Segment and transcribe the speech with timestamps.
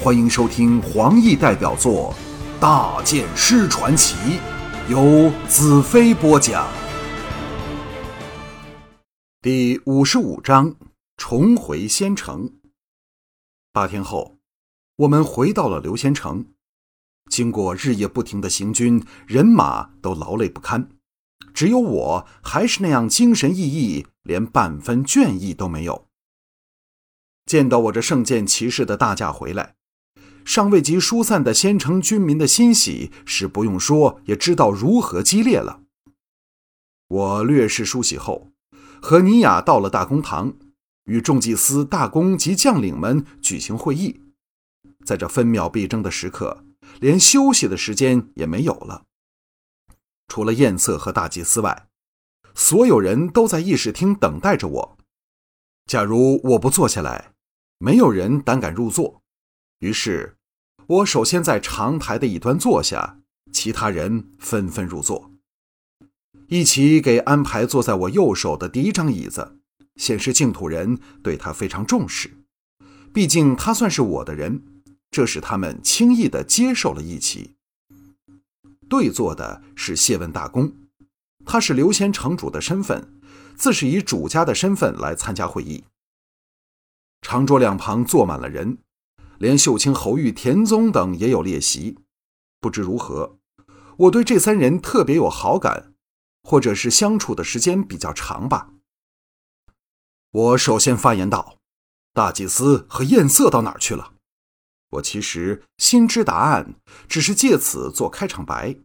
[0.00, 2.14] 欢迎收听黄奕代表作
[2.60, 4.14] 《大剑师传奇》，
[4.88, 6.68] 由子飞播讲。
[9.42, 10.76] 第五十五章：
[11.16, 12.48] 重回仙城。
[13.72, 14.36] 八天后，
[14.98, 16.46] 我们回到了刘仙城。
[17.28, 20.90] 经过日夜不停的行军，人马都劳累不堪，
[21.52, 26.06] 只有我还是那样精神奕奕，连半分倦意都没有。
[27.44, 29.74] 见到我这圣剑骑士的大驾回来，
[30.44, 35.82] 尚未及疏散的仙城军民的欣喜是不用说也知道如何激烈了。
[37.08, 38.50] 我略事梳洗后，
[39.00, 40.54] 和尼雅到了大公堂，
[41.04, 44.20] 与众祭司、大公及将领们举行会议。
[45.04, 46.64] 在这分秒必争的时刻。
[47.00, 49.04] 连休息的时间也没有了。
[50.26, 51.86] 除了艳色和大祭司外，
[52.54, 54.98] 所有人都在议事厅等待着我。
[55.86, 57.32] 假如我不坐下来，
[57.78, 59.22] 没有人胆敢入座。
[59.80, 60.36] 于是，
[60.86, 63.18] 我首先在长台的一端坐下，
[63.52, 65.30] 其他人纷纷入座。
[66.48, 69.58] 一起给安排坐在我右手的第一张椅子，
[69.96, 72.30] 显示净土人对他非常重视，
[73.12, 74.64] 毕竟他算是我的人。
[75.10, 77.54] 这使他们轻易地接受了一起。
[78.90, 80.74] 对坐的是谢问大公，
[81.46, 83.18] 他是刘仙城主的身份，
[83.56, 85.84] 自是以主家的身份来参加会议。
[87.22, 88.78] 长桌两旁坐满了人，
[89.38, 91.98] 连秀清、侯玉、田宗等也有列席。
[92.60, 93.38] 不知如何，
[93.96, 95.92] 我对这三人特别有好感，
[96.42, 98.70] 或者是相处的时间比较长吧。
[100.30, 101.58] 我首先发言道
[102.12, 104.14] ：“大祭司和艳色到哪儿去了？”
[104.92, 106.74] 我其实心知答案，
[107.08, 108.76] 只是借此做开场白。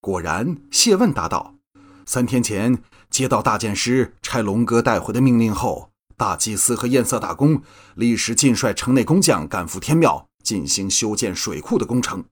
[0.00, 1.56] 果然，谢问答道
[2.06, 7.62] ：“三天前接到大剑师差龙哥带回的命令后，大祭司和艳色大公
[7.94, 12.24] 立时尽率城内工匠赶赴天庙进行修建水库的工程。”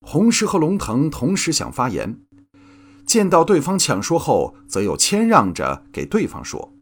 [0.00, 2.20] 红石和龙腾同时想发言，
[3.06, 6.72] 见到对方抢说后，则又谦让着给对方说：“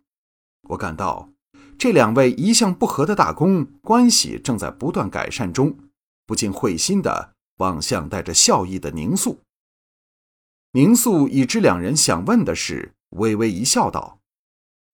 [0.71, 1.31] 我感到。”
[1.79, 5.77] 这两位一向不和的大公关系正在不断改善中，
[6.25, 9.41] 不禁会心的望向带着笑意的宁肃。
[10.73, 14.21] 宁肃已知两人想问的事，微微一笑，道：“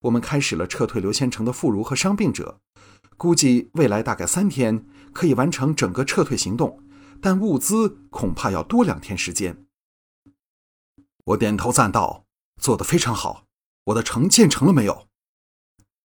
[0.03, 2.61] 我们开始了撤退刘仙城的妇孺和伤病者，
[3.17, 6.83] 估计未来大概三天可以完成整个撤退行动，
[7.21, 9.65] 但物资恐怕要多两天时间。”
[11.27, 12.25] 我点头赞道
[12.61, 13.47] ：“做得非常好，
[13.85, 15.07] 我的城建成了没有？”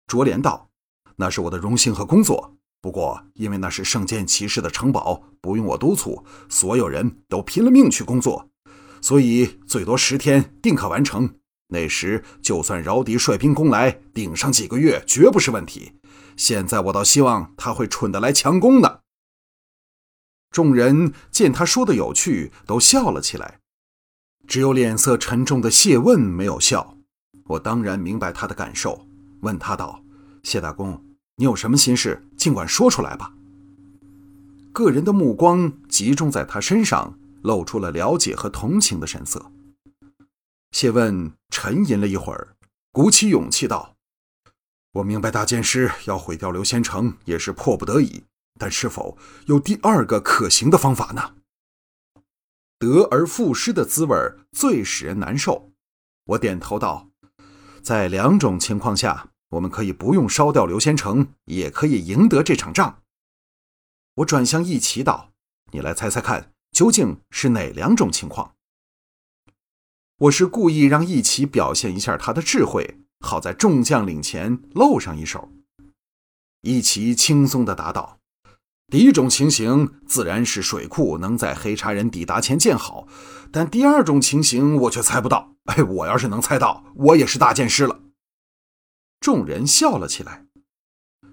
[0.08, 0.70] 卓连道
[1.18, 2.58] ：“那是我的荣幸和工作。
[2.82, 8.52] 不过，因为那是圣剑骑士的城堡，不用我督促，所有人都拼了命去工作，
[9.02, 11.40] 所以最多十天定可完成。
[11.68, 15.94] 那时，就算饶迪率兵攻来，顶上几个月绝不是问题。
[16.38, 19.00] 现在，我倒希望他会蠢得来强攻呢。”
[20.52, 23.60] 众人见他说的有趣，都笑了起来，
[24.48, 26.98] 只有脸色沉重的谢问没有笑。
[27.48, 29.08] 我当然明白他的感受。
[29.42, 30.02] 问他道
[30.44, 31.04] ：“谢大公，
[31.36, 33.34] 你有什么心事，尽管说出来吧。”
[34.72, 39.52] 个人的目光集中在他身上，露出了了解和同情的神色。
[40.76, 42.58] 谢问沉吟了一会儿，
[42.92, 43.96] 鼓起勇气道
[44.92, 48.26] ：“我明白大剑师要毁掉刘仙城也是迫不得已，
[48.60, 51.36] 但是否有第二个可行的方法呢？
[52.78, 54.18] 得而复失的滋味
[54.52, 55.72] 最使人难受。”
[56.36, 57.10] 我点头道。
[57.82, 63.02] 在两种情况下，我们可以不用烧掉刘仙城，也可以赢得这场仗。
[64.16, 65.32] 我转向一奇道
[65.72, 68.56] ：“你来猜猜看，究竟是哪两种情况？”
[70.20, 75.52] 我是故意让一奇表现一下他的智慧，好在众将领前露上一手。
[76.62, 78.20] 一奇轻松地答道
[78.88, 83.10] ：“第一种情形自然是水库能在黑茶人抵达前建好，
[83.52, 85.54] 但第二种情形我却猜不到。
[85.66, 88.00] ”哎，我要是能猜到，我也是大剑师了。
[89.20, 90.46] 众人笑了起来。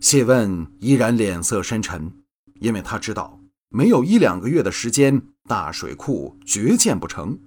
[0.00, 2.24] 谢问依然脸色深沉，
[2.60, 3.38] 因为他知道
[3.68, 7.38] 没有一两个月的时间，大水库绝建不成。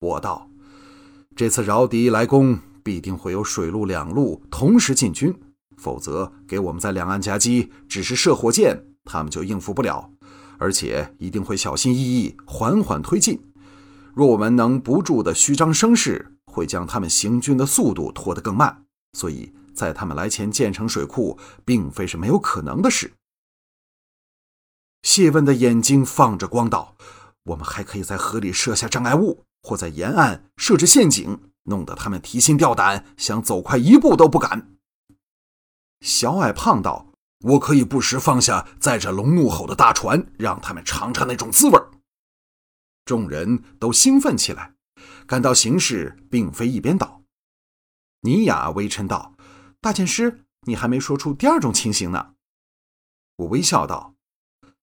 [0.00, 0.49] 我道：
[1.36, 5.34] 这次饶敌来攻，必定会有水陆两路同时进军，
[5.76, 10.10] 否则给我们在两岸夹击，只是射火箭，他们就应付不了，
[10.58, 13.40] 而且一定会小心翼翼，缓缓推进。
[14.12, 18.84] 若我们能不住的虚张声势，会将他们行军的速度拖得更慢。
[19.12, 23.12] 所以在他们来前建成水库，并非是没有可能的事。
[25.02, 26.96] 谢问的眼睛放着光道
[27.44, 34.76] ：“我们还可以在河里设下障碍物，或在沿岸设置陷阱，弄得他们提心吊胆，想走快一步都不敢。”
[36.00, 37.12] 小矮胖道
[37.44, 41.78] ：“我可以不时放下载着龙怒吼的大船，让他们尝尝那种滋味。
[43.04, 44.74] 众人都兴奋起来，
[45.26, 47.22] 感到形势并非一边倒。
[48.22, 49.34] 尼雅微嗔道
[49.80, 52.34] ：“大剑师，你还没说出第二种情形呢。”
[53.36, 54.14] 我微笑道：“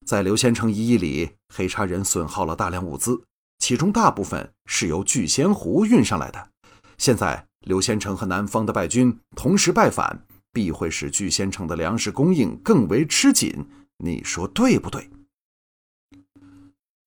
[0.05, 3.23] 在刘仙成一役里，黑叉人损耗了大量物资，
[3.59, 6.49] 其中大部分是由聚仙湖运上来的。
[6.97, 10.23] 现在刘仙成和南方的败军同时败返。”
[10.53, 13.67] 必会使聚仙城的粮食供应更为吃紧，
[13.97, 15.07] 你说对不对？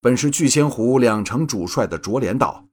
[0.00, 2.64] 本是聚仙湖两城主帅的卓连道，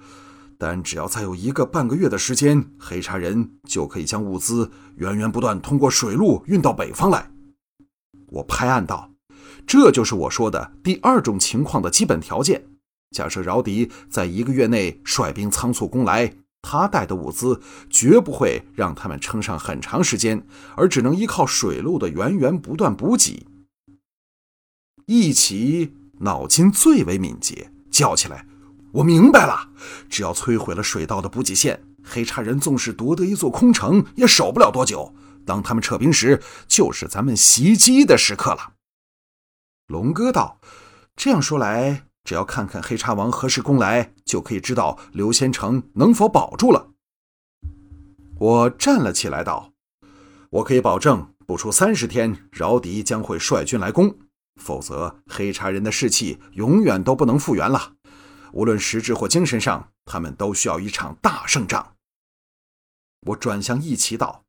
[0.55, 7.31] 但只要再有一个半个月的时间，黑茶人就可以将物资源源不断通过水路运到北方来。
[8.27, 9.09] 我拍案道
[9.65, 12.63] ：“这就是我说的第二种情况的基本条件。
[13.11, 20.45] 假设饶迪在一个月内率兵仓促攻来。”他带的物资绝不会让他们撑上很长时间，
[20.75, 23.47] 而只能依靠水路的源源不断补给。
[25.05, 28.45] 一起脑筋最为敏捷，叫起来
[28.91, 29.69] ：“我明白了！
[30.09, 35.13] 只要摧毁了水道的补给线，黑叉人纵使夺得一座空城，也守不了多久。
[35.45, 38.73] 当他们撤兵时，就是咱们袭击的时刻了。”
[39.87, 40.59] 龙哥道
[41.15, 46.91] ：“这样说来……”只要看看黑茶王何时攻来，就可以知道刘仙成能否保住了。
[48.37, 49.71] 我站了起来，道
[50.51, 54.13] ：“我可以保证，不出三十天，饶迪将会率军来攻。
[54.61, 57.93] 否则，黑茶人的士气永远都不能复原了。
[58.51, 61.95] 无论实质或精神上，他们都需要一场大胜仗。”
[63.27, 64.43] 我转向一齐道：“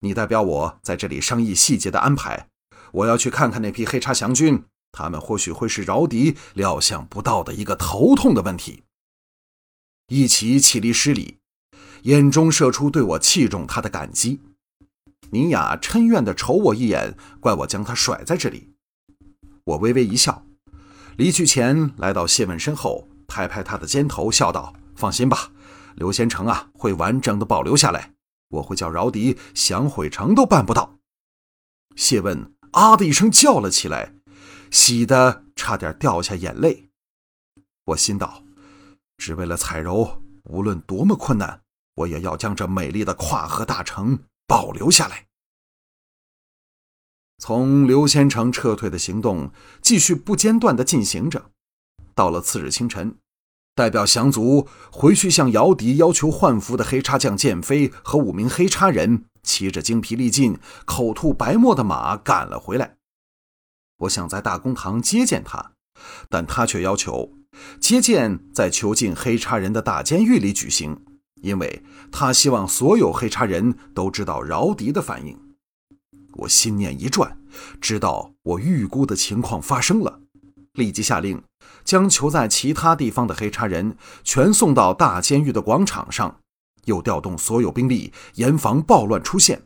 [0.00, 2.48] 你代表我在这里商议细节的安排。
[2.92, 8.82] 我要去看看那批黑茶降军。”他们或许会是饶迪料想不到的一个头痛的问题。
[10.08, 11.38] 一起起立施礼，
[12.02, 14.40] 眼中射出对我器重他的感激。
[15.30, 18.74] 尼雅嗔怨地瞅我一眼，怪我将他甩在这里。
[19.64, 20.44] 我微微一笑，
[21.16, 25.52] 离去前来到谢问身后，拍拍他的肩头，笑道：“放心吧，
[25.94, 28.12] 刘先成啊，会完整的保留下来。
[28.50, 30.98] 我会叫饶迪想毁城都办不到。”
[31.96, 34.14] 谢问啊的一声叫了起来。
[34.72, 36.88] 喜得差点掉下眼泪，
[37.84, 38.42] 我心道：
[39.18, 41.60] 只为了彩柔，无论多么困难，
[41.96, 45.26] 我也要将这美丽的跨河大城保留下来。
[47.36, 49.50] 从刘仙成撤退的行动
[49.82, 51.50] 继续不间断地进行着。
[52.14, 53.16] 到了次日清晨，
[53.74, 62.96] 代表降卒回去向姚迪要求换服的黑叉将剑飞和五名黑叉人，骑着精疲力尽、口吐白沫的马赶了回来。
[64.02, 65.72] 我想在大公堂接见他，
[66.28, 67.32] 但他却要求
[67.80, 71.04] 接见在囚禁黑叉人的大监狱里举行，
[71.42, 75.38] 因为他希望所有黑叉人都知道饶迪的反应。
[76.34, 77.38] 我心念一转，
[77.80, 80.20] 知道我预估的情况发生了，
[80.72, 81.42] 立即下令
[81.84, 86.40] 将囚在其他地方的黑叉人全送到大监狱的广场上，
[86.86, 89.62] 又调动所有兵力严防暴乱出现。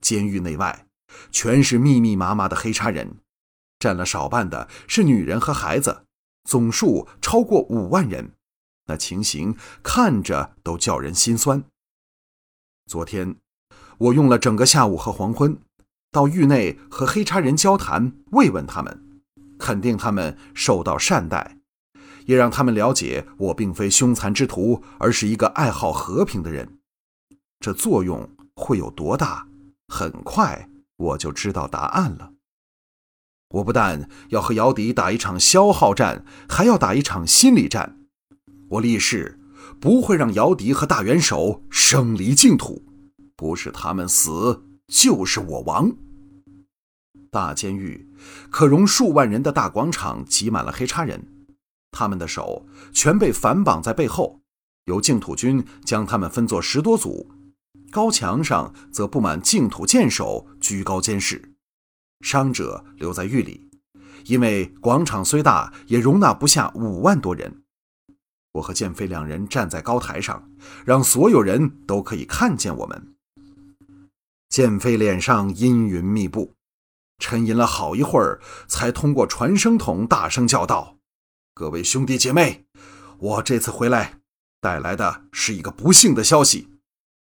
[0.00, 0.86] 监狱内外
[1.32, 3.16] 全是密密麻麻的黑叉人。
[3.84, 6.04] 占了少半的是女人和孩子，
[6.44, 8.32] 总数超过五万人，
[8.86, 11.62] 那情形看着都叫人心酸。
[12.86, 13.36] 昨天，
[13.98, 15.58] 我用了整个下午和黄昏，
[16.10, 19.20] 到狱内和黑叉人交谈，慰问他们，
[19.58, 21.58] 肯定他们受到善待，
[22.24, 26.78] 也让他们了解我并非凶残之徒，而是一个爱好和平的人。
[27.60, 28.26] 这作用
[28.56, 29.46] 会有多大？
[29.88, 32.30] 很快我就知道答案了。
[33.50, 37.98] 我不但要和姚笛打一场消耗战，还要打一场心理战。
[38.70, 39.38] 我立誓
[39.80, 42.84] 不会让姚笛和大元首生离净土，
[43.36, 45.92] 不是他们死，就是我亡。
[47.30, 48.08] 大监狱
[48.50, 51.24] 可容数万人的大广场挤满了黑叉人，
[51.90, 54.40] 他们的手全被反绑在背后，
[54.86, 57.30] 由净土军将他们分作十多组，
[57.90, 61.53] 高墙上则布满净土剑手，居高监视。
[62.24, 63.68] 伤者留在狱里，
[64.24, 67.62] 因为广场虽大，也容纳不下五万多人。
[68.52, 70.48] 我和剑飞两人站在高台上，
[70.86, 73.14] 让所有人都可以看见我们。
[74.48, 76.54] 剑飞脸上阴云密布，
[77.18, 80.96] 沉吟了好一会儿，才通过传声筒大声叫道
[81.52, 82.64] ：“各位兄弟姐妹，
[83.18, 84.20] 我这次回来
[84.62, 86.70] 带来的是一个不幸的消息，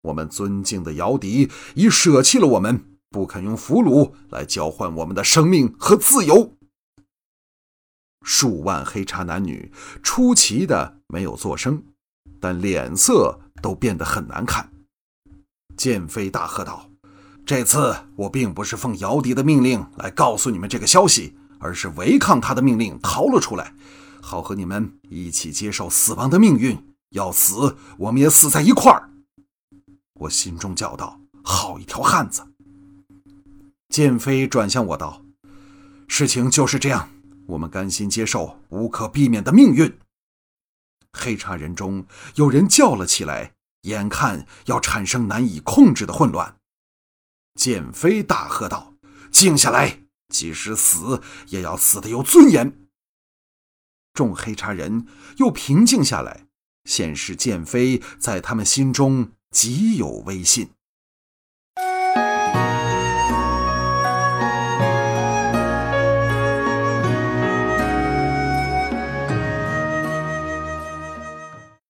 [0.01, 6.53] 我们尊敬的姚笛已舍弃了我们。”不肯用俘虏来交换我们的生命和自由。
[8.23, 9.71] 数万黑茶男女
[10.03, 11.81] 出奇的没有作声，
[12.41, 14.69] 但脸色都变得很难看。
[15.77, 16.89] 剑飞大喝道
[17.45, 23.73] ：“这次我并不是奉姚笛的命令来告诉你们这个消息，而是违抗他的命令逃了出来，
[24.21, 26.77] 好和你们一起接受死亡的命运。
[27.11, 29.09] 要死，我们也死在一块儿。
[30.15, 32.43] 我心中叫道：“好一条汉子！”
[33.97, 35.25] 剑飞转向我道
[36.07, 37.09] ：“事情就是这样，
[37.47, 39.91] 我们甘心接受无可避免的命运。”
[41.13, 46.57] 黑茶人中有人叫了起来，眼看要产生难以控制的混乱。
[47.55, 48.93] 剑飞大喝道
[49.33, 50.03] ：“静下来！
[50.31, 52.87] 即使死，也要死得有尊严。”
[54.13, 56.45] 众黑茶人又平静下来，
[56.85, 60.69] 显示剑飞在他们心中极有威信。